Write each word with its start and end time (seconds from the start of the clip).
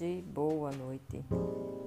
Tarde, 0.00 0.24
boa 0.28 0.70
noite. 0.70 1.22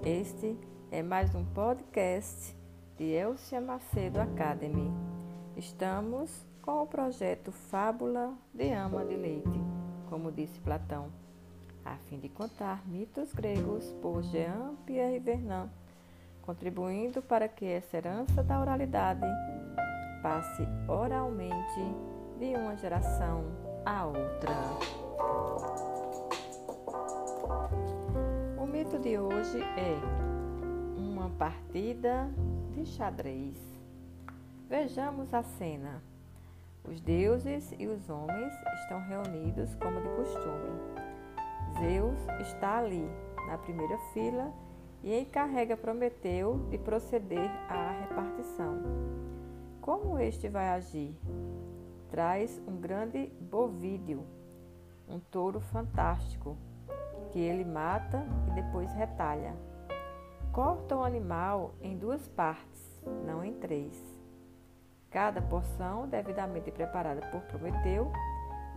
Este 0.05 0.55
é 0.91 1.01
mais 1.01 1.33
um 1.33 1.43
podcast 1.43 2.55
de 2.95 3.05
Elcia 3.05 3.59
Macedo 3.59 4.21
Academy. 4.21 4.91
Estamos 5.57 6.29
com 6.61 6.83
o 6.83 6.85
projeto 6.85 7.51
Fábula 7.51 8.35
de 8.53 8.71
Ama 8.71 9.03
de 9.03 9.15
Leite, 9.15 9.59
como 10.11 10.31
disse 10.31 10.59
Platão, 10.59 11.07
a 11.83 11.95
fim 12.07 12.19
de 12.19 12.29
contar 12.29 12.87
mitos 12.87 13.33
gregos 13.33 13.83
por 13.99 14.21
Jean 14.21 14.75
Pierre 14.85 15.17
Vernant, 15.17 15.71
contribuindo 16.43 17.19
para 17.19 17.47
que 17.47 17.65
essa 17.65 17.97
herança 17.97 18.43
da 18.43 18.61
oralidade 18.61 19.25
passe 20.21 20.61
oralmente 20.87 21.81
de 22.37 22.55
uma 22.55 22.77
geração 22.77 23.43
a 23.83 24.05
outra. 24.05 25.92
De 29.03 29.19
hoje 29.19 29.61
é 29.61 29.99
uma 30.97 31.29
partida 31.31 32.31
de 32.71 32.85
xadrez. 32.85 33.57
Vejamos 34.69 35.33
a 35.33 35.43
cena. 35.43 36.01
Os 36.89 37.01
deuses 37.01 37.73
e 37.77 37.85
os 37.85 38.09
homens 38.09 38.53
estão 38.81 39.01
reunidos 39.01 39.75
como 39.75 39.99
de 39.99 40.07
costume. 40.07 40.79
Zeus 41.79 42.47
está 42.47 42.77
ali, 42.77 43.05
na 43.45 43.57
primeira 43.57 43.97
fila, 44.13 44.53
e 45.03 45.19
encarrega 45.19 45.75
Prometeu 45.75 46.65
de 46.69 46.77
proceder 46.77 47.51
à 47.69 48.07
repartição. 48.07 48.81
Como 49.81 50.17
este 50.17 50.47
vai 50.47 50.69
agir? 50.69 51.13
Traz 52.09 52.57
um 52.65 52.77
grande 52.77 53.27
bovídeo, 53.41 54.23
um 55.09 55.19
touro 55.19 55.59
fantástico, 55.59 56.55
que 57.33 57.39
ele 57.39 57.65
mata 57.65 58.23
e 58.47 58.51
depois 58.51 58.93
retalha. 58.93 59.55
Corta 60.51 60.95
o 60.95 61.03
animal 61.03 61.73
em 61.81 61.97
duas 61.97 62.27
partes, 62.27 63.03
não 63.25 63.43
em 63.43 63.53
três. 63.53 63.99
Cada 65.09 65.41
porção, 65.41 66.07
devidamente 66.07 66.71
preparada 66.71 67.21
por 67.31 67.41
Prometeu, 67.41 68.11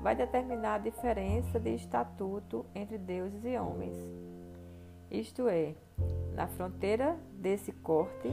vai 0.01 0.17
determinar 0.17 0.77
a 0.77 0.79
diferença 0.79 1.61
de 1.61 1.75
estatuto 1.75 2.65
entre 2.75 2.97
deuses 2.97 3.45
e 3.45 3.59
homens. 3.59 3.97
Isto 5.11 5.49
é, 5.49 5.75
na 6.35 6.47
fronteira 6.47 7.15
desse 7.35 7.73
corte 7.73 8.31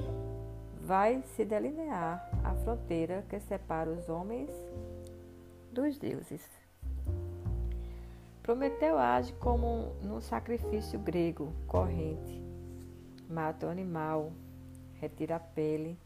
vai 0.82 1.22
se 1.36 1.44
delinear 1.44 2.30
a 2.46 2.54
fronteira 2.56 3.26
que 3.30 3.40
separa 3.42 3.90
os 3.90 4.08
homens 4.08 4.50
dos 5.72 5.98
deuses. 5.98 6.63
Prometeu 8.44 9.00
age 9.00 9.32
como 9.40 9.96
num 10.02 10.20
sacrifício 10.20 11.00
grego 11.00 11.54
corrente. 11.66 12.44
Mata 13.30 13.68
o 13.68 13.70
animal, 13.70 14.34
retira 14.96 15.38
a 15.38 15.40
pele, 15.40 15.98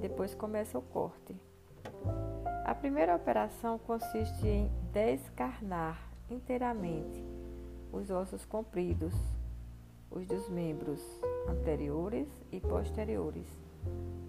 depois 0.00 0.32
começa 0.32 0.78
o 0.78 0.82
corte. 0.82 1.34
A 2.64 2.72
primeira 2.72 3.16
operação 3.16 3.80
consiste 3.80 4.46
em 4.46 4.70
descarnar 4.92 6.00
inteiramente 6.30 7.24
os 7.92 8.10
ossos 8.10 8.44
compridos, 8.44 9.12
os 10.08 10.24
dos 10.24 10.48
membros 10.48 11.00
anteriores 11.48 12.28
e 12.52 12.60
posteriores, 12.60 13.48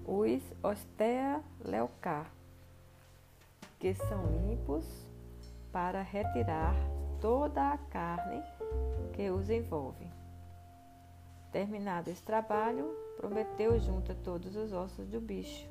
os 0.07 0.41
ostea 0.63 1.43
leucar, 1.63 2.31
que 3.79 3.93
são 3.93 4.25
limpos 4.41 4.83
para 5.71 6.01
retirar 6.01 6.75
toda 7.19 7.71
a 7.73 7.77
carne 7.77 8.43
que 9.13 9.29
os 9.29 9.49
envolve. 9.49 10.07
Terminado 11.51 12.09
esse 12.09 12.23
trabalho, 12.23 12.95
Prometeu 13.17 13.79
junta 13.79 14.13
todos 14.13 14.55
os 14.55 14.71
ossos 14.71 15.07
do 15.07 15.19
bicho. 15.19 15.67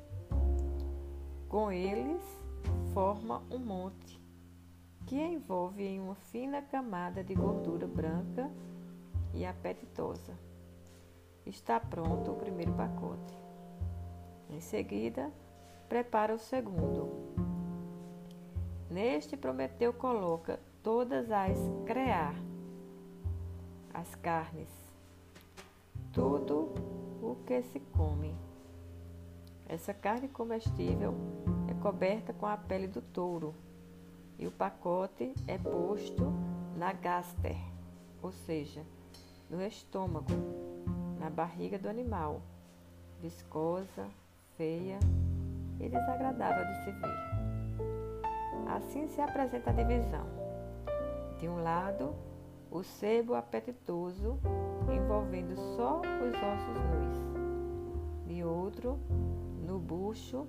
Com 1.47 1.71
eles, 1.71 2.21
forma 2.93 3.41
um 3.49 3.57
monte 3.57 4.21
que 5.05 5.15
envolve 5.15 5.81
em 5.81 6.01
uma 6.01 6.15
fina 6.15 6.61
camada 6.61 7.23
de 7.23 7.33
gordura 7.33 7.87
branca 7.87 8.51
e 9.33 9.45
apetitosa. 9.45 10.33
Está 11.45 11.79
pronto 11.79 12.31
o 12.31 12.35
primeiro 12.35 12.73
pacote. 12.73 13.37
Em 14.49 14.59
seguida, 14.59 15.31
prepara 15.87 16.35
o 16.35 16.37
segundo. 16.37 17.09
Neste, 18.89 19.37
Prometeu 19.37 19.93
coloca 19.93 20.59
todas 20.87 21.29
as 21.29 21.57
crear, 21.85 22.33
as 23.93 24.15
carnes, 24.15 24.69
tudo 26.13 26.73
o 27.21 27.35
que 27.45 27.61
se 27.61 27.81
come. 27.91 28.33
Essa 29.67 29.93
carne 29.93 30.29
comestível 30.29 31.13
é 31.69 31.73
coberta 31.73 32.31
com 32.31 32.45
a 32.45 32.55
pele 32.55 32.87
do 32.87 33.01
touro 33.01 33.53
e 34.39 34.47
o 34.47 34.51
pacote 34.51 35.33
é 35.45 35.57
posto 35.57 36.31
na 36.77 36.93
gaster, 36.93 37.57
ou 38.23 38.31
seja, 38.31 38.81
no 39.49 39.61
estômago, 39.61 40.31
na 41.19 41.29
barriga 41.29 41.77
do 41.77 41.89
animal, 41.89 42.41
viscosa, 43.21 44.07
feia 44.55 44.99
e 45.81 45.89
desagradável 45.89 46.65
de 46.65 46.85
se 46.85 46.91
ver. 46.91 48.69
Assim 48.69 49.05
se 49.09 49.19
apresenta 49.19 49.71
a 49.71 49.73
divisão. 49.73 50.36
De 51.39 51.47
um 51.47 51.61
lado, 51.61 52.15
o 52.71 52.81
sebo 52.83 53.35
apetitoso, 53.35 54.39
envolvendo 54.91 55.55
só 55.75 56.01
os 56.01 56.33
ossos 56.33 56.77
nus. 56.91 58.25
De 58.25 58.43
outro, 58.43 58.97
no 59.63 59.77
bucho, 59.77 60.47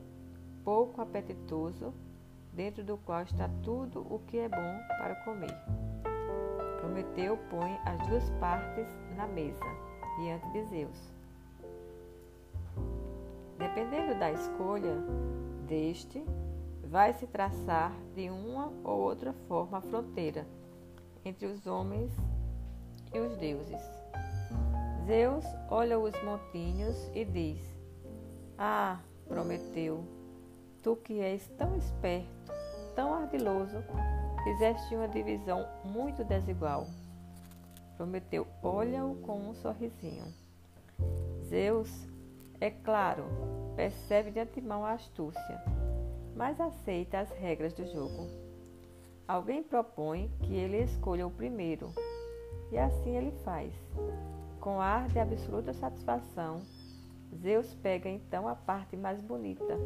pouco 0.64 1.02
apetitoso, 1.02 1.92
dentro 2.54 2.82
do 2.82 2.96
qual 2.96 3.22
está 3.22 3.50
tudo 3.62 4.00
o 4.00 4.18
que 4.26 4.38
é 4.38 4.48
bom 4.48 4.78
para 4.98 5.14
comer. 5.24 5.54
Prometeu 6.80 7.36
põe 7.50 7.78
as 7.84 8.08
duas 8.08 8.30
partes 8.40 8.88
na 9.14 9.26
mesa, 9.26 9.64
diante 10.18 10.50
de 10.52 10.64
Zeus. 10.70 11.12
Dependendo 13.58 14.18
da 14.18 14.32
escolha 14.32 14.96
deste, 15.66 16.24
vai 16.84 17.12
se 17.12 17.26
traçar 17.26 17.92
de 18.14 18.30
uma 18.30 18.72
ou 18.82 19.00
outra 19.00 19.34
forma 19.46 19.78
a 19.78 19.82
fronteira 19.82 20.46
entre 21.28 21.46
os 21.46 21.66
homens 21.66 22.10
e 23.14 23.18
os 23.20 23.36
deuses. 23.36 23.80
Zeus 25.06 25.44
olha 25.70 25.98
os 25.98 26.14
montinhos 26.22 27.10
e 27.14 27.24
diz: 27.24 27.60
Ah, 28.56 28.98
Prometeu, 29.26 30.04
tu 30.82 30.96
que 30.96 31.20
és 31.20 31.46
tão 31.58 31.76
esperto, 31.76 32.52
tão 32.94 33.12
ardiloso, 33.12 33.76
fizeste 34.42 34.94
uma 34.96 35.06
divisão 35.06 35.66
muito 35.84 36.24
desigual. 36.24 36.86
Prometeu 37.96 38.46
olha-o 38.62 39.16
com 39.16 39.50
um 39.50 39.54
sorrisinho. 39.54 40.32
Zeus, 41.44 41.90
é 42.60 42.70
claro, 42.70 43.24
percebe 43.76 44.30
de 44.30 44.40
antemão 44.40 44.84
a 44.84 44.92
astúcia, 44.92 45.62
mas 46.34 46.58
aceita 46.60 47.20
as 47.20 47.30
regras 47.32 47.74
do 47.74 47.84
jogo. 47.86 48.47
Alguém 49.28 49.62
propõe 49.62 50.32
que 50.40 50.54
ele 50.54 50.78
escolha 50.78 51.26
o 51.26 51.30
primeiro, 51.30 51.92
e 52.72 52.78
assim 52.78 53.14
ele 53.14 53.30
faz. 53.44 53.74
Com 54.58 54.80
ar 54.80 55.06
de 55.08 55.18
absoluta 55.18 55.74
satisfação, 55.74 56.62
Zeus 57.36 57.74
pega 57.74 58.08
então 58.08 58.48
a 58.48 58.54
parte 58.54 58.96
mais 58.96 59.20
bonita, 59.20 59.76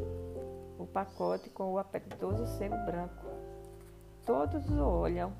o 0.79 0.87
pacote 0.87 1.49
com 1.49 1.73
o 1.73 1.77
apetitoso 1.77 2.47
sebo 2.57 2.77
branco. 2.85 3.25
Todos 4.25 4.69
o 4.69 4.81
olham. 4.81 5.33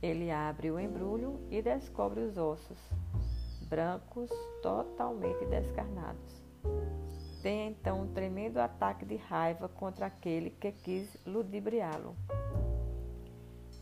Ele 0.00 0.30
abre 0.30 0.70
o 0.70 0.78
embrulho 0.78 1.40
e 1.50 1.60
descobre 1.60 2.20
os 2.20 2.38
ossos, 2.38 2.78
brancos, 3.68 4.30
totalmente 4.62 5.44
descarnados. 5.46 6.40
Tem 7.42 7.68
então 7.68 8.02
um 8.02 8.12
tremendo 8.12 8.58
ataque 8.58 9.04
de 9.04 9.16
raiva 9.16 9.68
contra 9.68 10.06
aquele 10.06 10.50
que 10.50 10.70
quis 10.70 11.16
ludibriá-lo. 11.26 12.14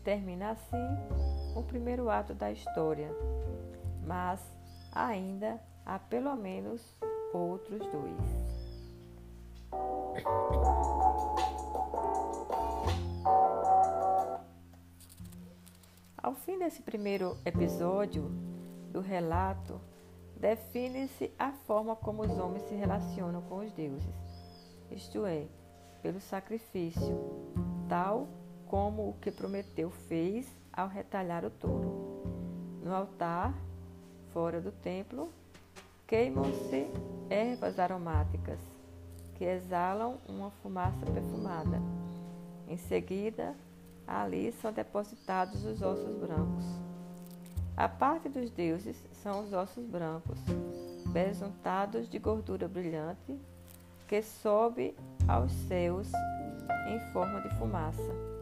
Termina 0.07 0.51
assim 0.51 0.77
o 1.53 1.61
primeiro 1.61 2.09
ato 2.09 2.33
da 2.33 2.49
história, 2.49 3.09
mas 4.05 4.39
ainda 4.89 5.61
há 5.85 5.99
pelo 5.99 6.33
menos 6.37 6.81
outros 7.33 7.81
dois. 7.87 8.17
Ao 16.23 16.33
fim 16.35 16.57
desse 16.57 16.81
primeiro 16.81 17.35
episódio 17.43 18.31
do 18.93 19.01
relato, 19.01 19.81
define-se 20.37 21.33
a 21.37 21.51
forma 21.51 21.97
como 21.97 22.21
os 22.21 22.31
homens 22.39 22.63
se 22.63 22.75
relacionam 22.75 23.41
com 23.41 23.57
os 23.57 23.73
deuses, 23.73 24.15
isto 24.89 25.25
é, 25.25 25.47
pelo 26.01 26.21
sacrifício, 26.21 27.13
tal 27.89 28.46
como 28.69 29.09
o 29.09 29.13
que 29.21 29.31
Prometeu 29.31 29.89
fez 29.89 30.47
ao 30.71 30.87
retalhar 30.87 31.45
o 31.45 31.49
touro. 31.49 32.23
No 32.83 32.93
altar, 32.93 33.53
fora 34.31 34.61
do 34.61 34.71
templo, 34.71 35.29
queimam-se 36.05 36.87
ervas 37.29 37.79
aromáticas 37.79 38.59
que 39.35 39.43
exalam 39.43 40.17
uma 40.27 40.49
fumaça 40.49 41.05
perfumada. 41.05 41.81
Em 42.67 42.77
seguida, 42.77 43.55
ali 44.07 44.51
são 44.53 44.71
depositados 44.71 45.63
os 45.65 45.81
ossos 45.81 46.15
brancos. 46.17 46.65
A 47.75 47.87
parte 47.87 48.27
dos 48.27 48.49
deuses 48.49 48.97
são 49.21 49.45
os 49.45 49.53
ossos 49.53 49.85
brancos, 49.85 50.39
besuntados 51.11 52.09
de 52.09 52.17
gordura 52.17 52.67
brilhante, 52.67 53.37
que 54.07 54.21
sobe 54.21 54.95
aos 55.27 55.51
céus 55.67 56.09
em 56.87 56.99
forma 57.11 57.41
de 57.41 57.49
fumaça. 57.57 58.36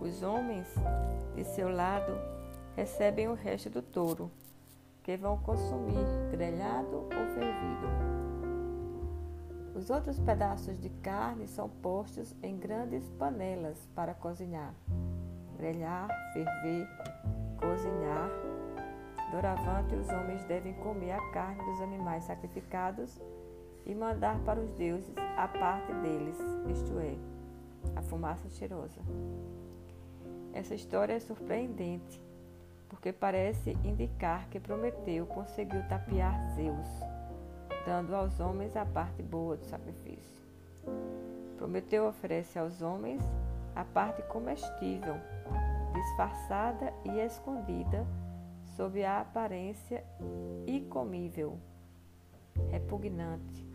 Os 0.00 0.22
homens, 0.22 0.66
de 1.34 1.44
seu 1.44 1.68
lado, 1.68 2.12
recebem 2.76 3.28
o 3.28 3.34
resto 3.34 3.70
do 3.70 3.82
touro, 3.82 4.30
que 5.02 5.16
vão 5.16 5.38
consumir 5.38 6.04
grelhado 6.30 6.96
ou 6.96 7.26
fervido. 7.34 8.16
Os 9.74 9.90
outros 9.90 10.18
pedaços 10.18 10.80
de 10.80 10.88
carne 10.88 11.46
são 11.46 11.68
postos 11.68 12.34
em 12.42 12.56
grandes 12.56 13.08
panelas 13.18 13.78
para 13.94 14.14
cozinhar, 14.14 14.74
grelhar, 15.56 16.08
ferver, 16.32 16.88
cozinhar. 17.58 18.30
Doravante, 19.30 19.94
os 19.94 20.08
homens 20.08 20.44
devem 20.44 20.72
comer 20.74 21.12
a 21.12 21.30
carne 21.30 21.62
dos 21.64 21.80
animais 21.80 22.24
sacrificados 22.24 23.20
e 23.84 23.94
mandar 23.94 24.38
para 24.40 24.60
os 24.60 24.70
deuses 24.72 25.14
a 25.36 25.46
parte 25.46 25.92
deles, 25.94 26.38
isto 26.68 26.98
é, 26.98 27.16
a 27.94 28.02
fumaça 28.02 28.48
cheirosa. 28.48 29.00
Essa 30.52 30.74
história 30.74 31.14
é 31.14 31.20
surpreendente, 31.20 32.20
porque 32.88 33.12
parece 33.12 33.72
indicar 33.84 34.48
que 34.48 34.60
Prometeu 34.60 35.26
conseguiu 35.26 35.82
tapear 35.88 36.34
Zeus, 36.54 36.88
dando 37.84 38.14
aos 38.14 38.40
homens 38.40 38.76
a 38.76 38.84
parte 38.84 39.22
boa 39.22 39.56
do 39.56 39.64
sacrifício. 39.64 40.44
Prometeu 41.56 42.06
oferece 42.06 42.58
aos 42.58 42.82
homens 42.82 43.22
a 43.74 43.84
parte 43.84 44.22
comestível, 44.22 45.16
disfarçada 45.92 46.92
e 47.04 47.18
escondida 47.20 48.06
sob 48.76 49.04
a 49.04 49.20
aparência 49.20 50.04
incomível, 50.66 51.58
repugnante, 52.70 53.66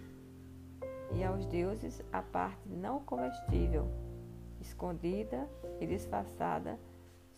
e 1.14 1.24
aos 1.24 1.46
deuses 1.46 2.02
a 2.12 2.22
parte 2.22 2.70
não 2.70 3.00
comestível, 3.00 3.88
escondida 4.62 5.48
e 5.80 5.88
disfarçada 5.88 6.80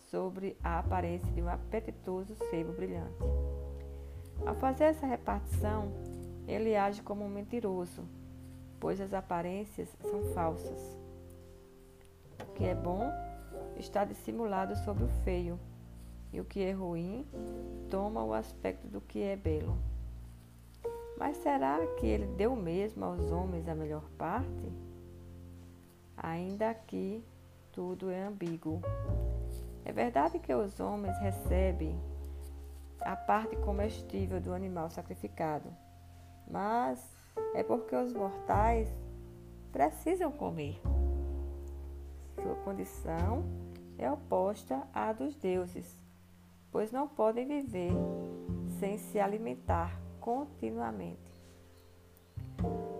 sobre 0.09 0.57
a 0.63 0.79
aparência 0.79 1.31
de 1.31 1.41
um 1.41 1.49
apetitoso 1.49 2.35
sebo 2.49 2.73
brilhante. 2.73 3.23
Ao 4.45 4.55
fazer 4.55 4.85
essa 4.85 5.05
repartição, 5.05 5.91
ele 6.47 6.75
age 6.75 7.01
como 7.01 7.23
um 7.23 7.29
mentiroso, 7.29 8.03
pois 8.79 8.99
as 8.99 9.13
aparências 9.13 9.89
são 10.01 10.23
falsas. 10.33 10.97
O 12.41 12.53
que 12.53 12.65
é 12.65 12.75
bom 12.75 13.09
está 13.77 14.03
dissimulado 14.03 14.75
sobre 14.77 15.03
o 15.03 15.09
feio, 15.23 15.59
e 16.31 16.41
o 16.41 16.45
que 16.45 16.61
é 16.61 16.71
ruim 16.71 17.25
toma 17.89 18.23
o 18.23 18.33
aspecto 18.33 18.87
do 18.87 18.99
que 18.99 19.21
é 19.21 19.35
belo. 19.35 19.77
Mas 21.17 21.37
será 21.37 21.79
que 21.95 22.05
ele 22.05 22.25
deu 22.25 22.55
mesmo 22.55 23.05
aos 23.05 23.31
homens 23.31 23.67
a 23.67 23.75
melhor 23.75 24.03
parte? 24.17 24.82
Ainda 26.23 26.73
que 26.73 27.21
tudo 27.73 28.09
é 28.09 28.23
ambíguo. 28.23 28.81
É 29.83 29.91
verdade 29.91 30.39
que 30.39 30.53
os 30.53 30.79
homens 30.79 31.19
recebem 31.19 31.99
a 33.01 33.17
parte 33.17 33.57
comestível 33.57 34.39
do 34.39 34.53
animal 34.53 34.89
sacrificado, 34.89 35.69
mas 36.49 37.05
é 37.53 37.61
porque 37.61 37.93
os 37.93 38.13
mortais 38.13 38.87
precisam 39.73 40.31
comer. 40.31 40.81
Sua 42.41 42.55
condição 42.63 43.43
é 43.97 44.09
oposta 44.09 44.87
à 44.93 45.11
dos 45.11 45.35
deuses, 45.35 45.97
pois 46.71 46.89
não 46.89 47.05
podem 47.05 47.45
viver 47.45 47.91
sem 48.79 48.97
se 48.97 49.19
alimentar 49.19 49.99
continuamente. 50.21 51.33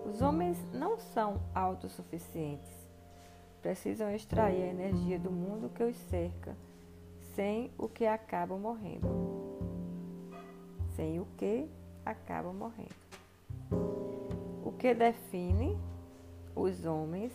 Os 0.04 0.20
homens 0.20 0.58
não 0.74 0.98
são 0.98 1.40
autossuficientes. 1.54 2.83
Precisam 3.64 4.14
extrair 4.14 4.62
a 4.62 4.66
energia 4.66 5.18
do 5.18 5.30
mundo 5.30 5.70
que 5.74 5.82
os 5.82 5.96
cerca, 5.96 6.54
sem 7.34 7.70
o 7.78 7.88
que 7.88 8.04
acabam 8.04 8.58
morrendo. 8.58 9.08
Sem 10.94 11.18
o 11.18 11.26
que 11.38 11.66
acabam 12.04 12.52
morrendo. 12.52 12.94
O 14.62 14.70
que 14.70 14.92
define 14.92 15.78
os 16.54 16.84
homens 16.84 17.32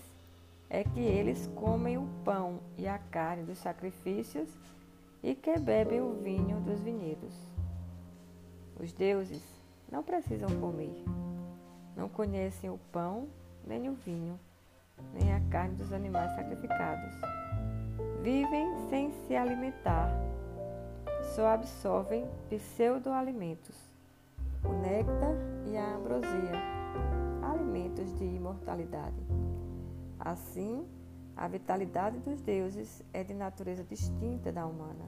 é 0.69 0.83
que 0.83 0.99
eles 0.99 1.47
comem 1.55 1.97
o 1.97 2.07
pão 2.23 2.59
e 2.77 2.87
a 2.87 2.99
carne 2.99 3.41
dos 3.41 3.57
sacrifícios 3.57 4.55
e 5.23 5.33
que 5.33 5.57
bebem 5.57 5.99
o 5.99 6.13
vinho 6.13 6.59
dos 6.59 6.79
vinhedos. 6.79 7.33
Os 8.79 8.93
deuses 8.93 9.41
não 9.91 10.03
precisam 10.03 10.49
comer. 10.59 11.03
Não 11.97 12.07
conhecem 12.07 12.69
o 12.69 12.79
pão, 12.91 13.27
nem 13.65 13.89
o 13.89 13.93
vinho, 13.93 14.39
nem 15.13 15.33
a 15.33 15.39
carne 15.49 15.75
dos 15.75 15.91
animais 15.91 16.31
sacrificados. 16.35 17.15
Vivem 18.21 18.67
sem 18.89 19.11
se 19.11 19.35
alimentar. 19.35 20.11
Só 21.35 21.47
absorvem 21.47 22.27
pseudo-alimentos, 22.49 23.75
o 24.63 24.73
néctar 24.81 25.35
e 25.65 25.77
a 25.77 25.95
ambrosia, 25.95 26.51
alimentos 27.41 28.17
de 28.17 28.25
imortalidade. 28.25 29.21
Assim, 30.19 30.87
a 31.35 31.47
vitalidade 31.47 32.17
dos 32.19 32.41
deuses 32.41 33.03
é 33.13 33.23
de 33.23 33.33
natureza 33.33 33.83
distinta 33.83 34.51
da 34.51 34.65
humana. 34.65 35.05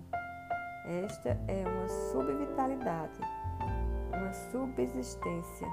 Esta 0.86 1.38
é 1.48 1.64
uma 1.68 1.88
subvitalidade 2.12 3.20
uma 4.22 4.34
subsistência, 4.34 5.68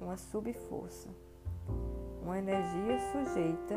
uma 0.00 0.16
subforça, 0.16 1.08
uma 2.22 2.38
energia 2.38 2.98
sujeita 3.12 3.76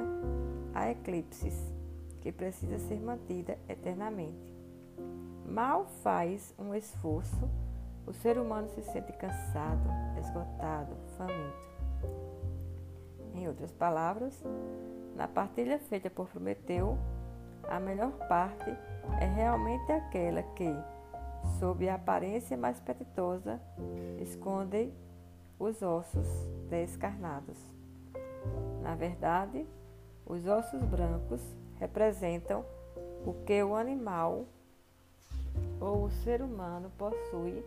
a 0.73 0.89
eclipses 0.89 1.73
que 2.21 2.31
precisa 2.31 2.77
ser 2.79 2.99
mantida 2.99 3.57
eternamente. 3.67 4.53
Mal 5.45 5.85
faz 6.03 6.53
um 6.57 6.73
esforço, 6.73 7.49
o 8.05 8.13
ser 8.13 8.37
humano 8.37 8.67
se 8.69 8.81
sente 8.83 9.11
cansado, 9.13 9.89
esgotado, 10.19 10.95
faminto. 11.17 11.65
Em 13.33 13.47
outras 13.47 13.71
palavras, 13.71 14.43
na 15.15 15.27
partilha 15.27 15.79
feita 15.79 16.09
por 16.09 16.27
Prometeu, 16.27 16.97
a 17.67 17.79
melhor 17.79 18.11
parte 18.27 18.69
é 19.19 19.25
realmente 19.25 19.91
aquela 19.91 20.41
que, 20.41 20.73
sob 21.59 21.87
a 21.87 21.95
aparência 21.95 22.57
mais 22.57 22.79
apetitosa, 22.79 23.59
escondem 24.19 24.93
os 25.59 25.81
ossos 25.81 26.27
descarnados. 26.69 27.74
Na 28.81 28.95
verdade, 28.95 29.65
os 30.25 30.45
ossos 30.47 30.81
brancos 30.83 31.41
representam 31.79 32.63
o 33.25 33.33
que 33.45 33.61
o 33.63 33.75
animal 33.75 34.45
ou 35.79 36.05
o 36.05 36.11
ser 36.11 36.41
humano 36.41 36.91
possui 36.97 37.63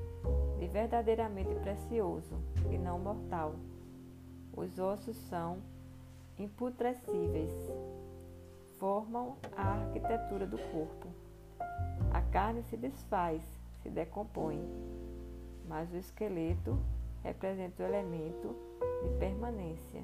de 0.58 0.66
verdadeiramente 0.66 1.54
precioso 1.56 2.36
e 2.70 2.78
não 2.78 2.98
mortal. 2.98 3.54
Os 4.56 4.78
ossos 4.78 5.16
são 5.28 5.58
imputrescíveis, 6.38 7.52
formam 8.78 9.36
a 9.56 9.62
arquitetura 9.62 10.46
do 10.46 10.58
corpo. 10.70 11.08
A 12.12 12.20
carne 12.22 12.62
se 12.62 12.76
desfaz 12.76 13.42
se 13.82 13.90
decompõe, 13.90 14.60
mas 15.66 15.92
o 15.92 15.96
esqueleto 15.96 16.78
representa 17.22 17.82
o 17.82 17.86
elemento 17.86 18.54
de 19.02 19.18
permanência. 19.18 20.02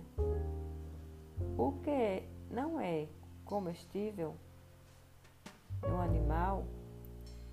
O 1.56 1.72
que 1.82 2.22
não 2.50 2.80
é 2.80 3.08
comestível 3.44 4.34
no 5.82 6.00
animal 6.00 6.64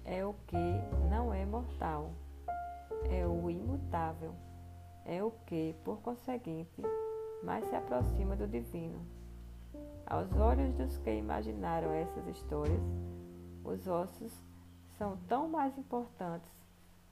é 0.06 0.26
o 0.26 0.34
que 0.48 0.58
não 1.10 1.34
é 1.34 1.46
mortal, 1.46 2.12
é 3.10 3.26
o 3.26 3.50
imutável, 3.50 4.34
é 5.06 5.24
o 5.24 5.32
que, 5.46 5.76
por 5.84 6.02
conseguinte, 6.02 6.82
mais 7.44 7.66
se 7.66 7.76
aproxima 7.76 8.36
do 8.36 8.48
divino. 8.48 9.06
Aos 10.06 10.32
olhos 10.36 10.74
dos 10.74 10.98
que 10.98 11.14
imaginaram 11.14 11.92
essas 11.92 12.28
histórias, 12.28 12.82
os 13.64 13.88
ossos 13.88 14.34
são 14.98 15.18
tão 15.28 15.48
mais 15.48 15.78
importantes 15.78 16.52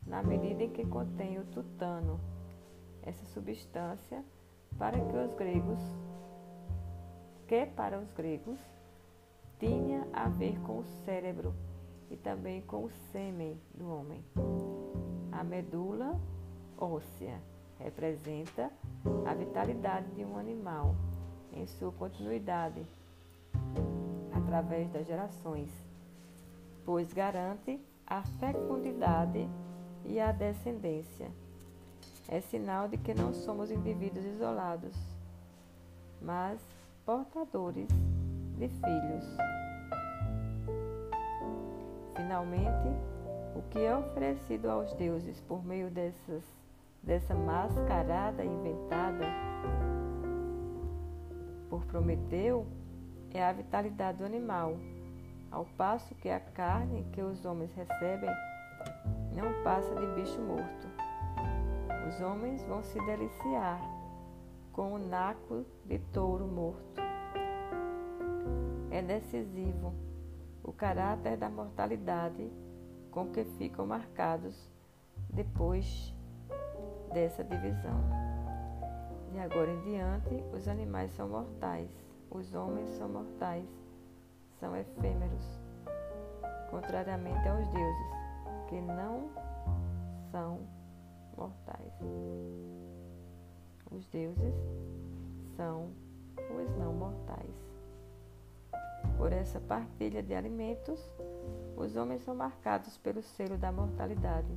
na 0.05 0.24
medida 0.24 0.63
em 0.63 0.69
que 0.69 0.86
contém 0.86 1.39
o 1.39 1.45
tutano, 1.45 2.19
essa 3.01 3.25
substância 3.27 4.24
para 4.77 5.00
que 5.00 5.17
os 5.17 5.33
gregos, 5.33 5.79
que 7.50 7.65
para 7.65 7.98
os 7.98 8.12
gregos 8.12 8.60
tinha 9.60 10.08
a 10.13 10.29
ver 10.29 10.60
com 10.60 10.77
o 10.77 10.86
cérebro 11.03 11.51
e 12.12 12.15
também 12.15 12.62
com 12.62 12.84
o 12.86 12.91
sêmen 13.12 13.60
do 13.74 13.91
homem. 13.91 14.24
A 15.32 15.44
medula 15.44 16.15
óssea 16.77 17.41
representa 17.79 18.72
a 19.25 19.34
vitalidade 19.34 20.12
de 20.12 20.24
um 20.24 20.38
animal 20.38 20.94
em 21.51 21.65
sua 21.65 21.91
continuidade 21.91 22.86
através 24.32 24.88
das 24.91 25.08
gerações, 25.08 25.72
pois 26.86 27.12
garante 27.12 27.79
a 28.06 28.22
fecundidade 28.22 29.50
e 30.06 30.20
a 30.20 30.32
descendência. 30.32 31.32
É 32.27 32.41
sinal 32.41 32.88
de 32.88 32.98
que 32.98 33.15
não 33.15 33.34
somos 33.34 33.72
indivíduos 33.72 34.24
isolados, 34.24 34.94
mas 36.22 36.60
portadores 37.10 37.89
de 38.56 38.68
filhos. 38.68 39.25
Finalmente, 42.16 42.88
o 43.56 43.63
que 43.72 43.80
é 43.80 43.98
oferecido 43.98 44.70
aos 44.70 44.94
deuses 44.94 45.42
por 45.42 45.66
meio 45.66 45.89
dessas, 45.89 46.44
dessa 47.01 47.34
mascarada 47.34 48.46
inventada 48.46 49.25
por 51.68 51.84
Prometeu 51.86 52.68
é 53.34 53.44
a 53.44 53.54
vitalidade 53.54 54.20
do 54.20 54.25
animal, 54.25 54.78
ao 55.50 55.66
passo 55.66 56.13
que 56.13 56.30
a 56.30 56.39
carne 56.39 57.08
que 57.12 57.24
os 57.24 57.44
homens 57.44 57.74
recebem 57.74 58.30
não 59.34 59.63
passa 59.63 59.96
de 59.96 60.06
bicho 60.13 60.39
morto. 60.42 60.88
Os 62.08 62.22
homens 62.22 62.62
vão 62.66 62.84
se 62.84 63.04
deliciar 63.04 63.99
com 64.79 64.93
o 64.93 64.98
naco 64.98 65.65
de 65.83 66.00
touro 66.00 66.48
morto. 66.48 67.01
É 68.89 69.01
decisivo 69.01 69.93
o 70.63 70.71
caráter 70.71 71.36
da 71.36 71.50
mortalidade 71.50 72.50
com 73.12 73.27
que 73.27 73.43
ficam 73.43 73.86
marcados 73.86 74.71
depois 75.31 76.15
dessa 77.13 77.43
divisão. 77.43 78.00
De 79.33 79.39
agora 79.39 79.69
em 79.69 79.81
diante, 79.81 80.41
os 80.53 80.65
animais 80.69 81.12
são 81.12 81.27
mortais, 81.27 81.89
os 82.31 82.55
homens 82.55 82.88
são 82.91 83.09
mortais, 83.09 83.67
são 84.62 84.74
efêmeros, 84.77 85.59
contrariamente 86.71 87.50
aos 87.50 87.67
deuses, 87.67 88.12
que 88.69 88.79
não 88.79 89.29
são 90.31 90.62
mortais. 91.36 92.78
Os 93.91 94.05
deuses 94.08 94.53
são 95.55 95.89
os 96.38 96.77
não 96.77 96.93
mortais. 96.93 97.55
Por 99.17 99.34
essa 99.34 99.60
partilha 99.60 100.24
de 100.24 100.34
alimentos, 100.34 101.00
os 101.75 101.96
homens 101.96 102.22
são 102.22 102.36
marcados 102.36 102.98
pelo 102.98 103.22
selo 103.22 103.58
da 103.58 103.72
mortalidade, 103.72 104.51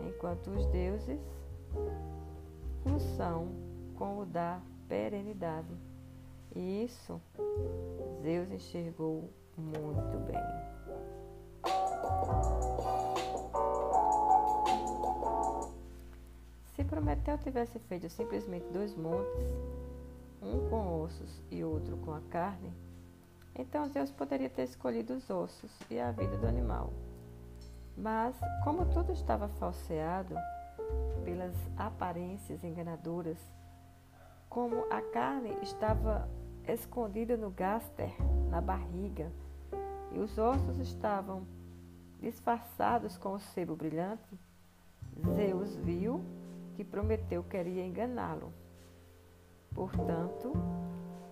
enquanto 0.00 0.50
os 0.50 0.66
deuses 0.66 1.20
o 2.84 2.98
são 3.16 3.48
com 3.96 4.20
o 4.20 4.26
da 4.26 4.60
perenidade. 4.88 5.74
E 6.54 6.84
isso 6.84 7.20
Zeus 8.22 8.50
enxergou 8.50 9.30
muito 9.56 10.18
bem. 10.26 10.40
Prometeu 16.90 17.38
tivesse 17.38 17.78
feito 17.78 18.10
simplesmente 18.10 18.66
dois 18.72 18.96
montes, 18.96 19.54
um 20.42 20.68
com 20.68 21.02
ossos 21.02 21.40
e 21.48 21.62
outro 21.62 21.96
com 21.98 22.12
a 22.12 22.20
carne, 22.22 22.72
então 23.54 23.86
Zeus 23.88 24.10
poderia 24.10 24.50
ter 24.50 24.64
escolhido 24.64 25.14
os 25.14 25.30
ossos 25.30 25.70
e 25.88 26.00
a 26.00 26.10
vida 26.10 26.36
do 26.36 26.48
animal. 26.48 26.92
Mas, 27.96 28.34
como 28.64 28.86
tudo 28.86 29.12
estava 29.12 29.46
falseado 29.46 30.34
pelas 31.24 31.54
aparências 31.76 32.64
enganadoras, 32.64 33.38
como 34.48 34.84
a 34.90 35.00
carne 35.00 35.56
estava 35.62 36.28
escondida 36.66 37.36
no 37.36 37.50
gaster, 37.50 38.12
na 38.48 38.60
barriga, 38.60 39.30
e 40.10 40.18
os 40.18 40.36
ossos 40.38 40.78
estavam 40.80 41.46
disfarçados 42.18 43.16
com 43.16 43.34
o 43.34 43.38
sebo 43.38 43.76
brilhante, 43.76 44.36
Zeus 45.36 45.76
viu 45.76 46.20
que 46.80 46.84
Prometeu 46.84 47.42
queria 47.42 47.84
enganá-lo. 47.84 48.50
Portanto, 49.74 50.50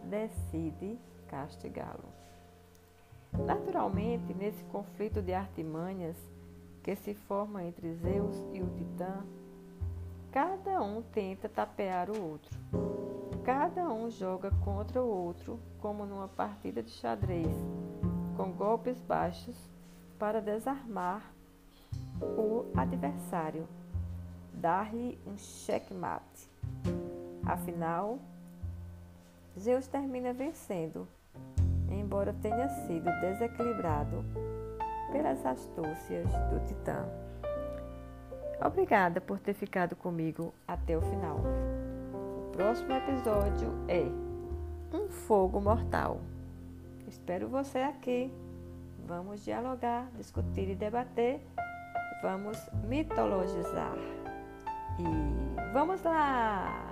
decide 0.05 0.99
castigá-lo. 1.27 2.05
Naturalmente, 3.47 4.35
nesse 4.35 4.63
conflito 4.65 5.23
de 5.23 5.33
artimanhas 5.33 6.19
que 6.83 6.95
se 6.95 7.15
forma 7.15 7.65
entre 7.65 7.95
Zeus 7.95 8.37
e 8.53 8.61
o 8.61 8.67
Titã, 8.67 9.25
cada 10.31 10.83
um 10.83 11.01
tenta 11.01 11.49
tapear 11.49 12.11
o 12.11 12.23
outro. 12.23 12.55
Cada 13.43 13.91
um 13.91 14.11
joga 14.11 14.51
contra 14.63 15.03
o 15.03 15.09
outro, 15.09 15.59
como 15.81 16.05
numa 16.05 16.29
partida 16.29 16.83
de 16.83 16.91
xadrez, 16.91 17.57
com 18.37 18.53
golpes 18.53 19.01
baixos 19.01 19.57
para 20.19 20.43
desarmar 20.43 21.33
o 22.21 22.67
adversário, 22.77 23.67
dar-lhe 24.61 25.19
um 25.27 25.37
checkmate. 25.37 26.51
Afinal, 27.47 28.19
Zeus 29.59 29.87
termina 29.87 30.33
vencendo 30.33 31.09
embora 32.09 32.33
tenha 32.41 32.69
sido 32.69 33.11
desequilibrado 33.21 34.25
pelas 35.13 35.45
astúcias 35.45 36.27
do 36.51 36.67
Titã. 36.67 37.07
Obrigada 38.65 39.21
por 39.21 39.39
ter 39.39 39.55
ficado 39.55 39.95
comigo 39.95 40.53
até 40.67 40.97
o 40.97 41.03
final. 41.03 41.39
O 42.49 42.51
próximo 42.53 42.93
episódio 42.93 43.73
é 43.87 44.05
Um 44.97 45.09
Fogo 45.09 45.61
Mortal. 45.61 46.21
Espero 47.07 47.49
você 47.49 47.79
aqui. 47.79 48.33
Vamos 49.07 49.45
dialogar, 49.45 50.11
discutir 50.17 50.69
e 50.71 50.75
debater. 50.75 51.41
Vamos 52.23 52.59
mitologizar. 52.85 54.18
E 54.99 55.73
vamos 55.73 56.03
lá! 56.03 56.88